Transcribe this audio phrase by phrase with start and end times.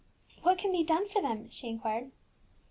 [0.41, 2.09] "What can be done for them?" she inquired.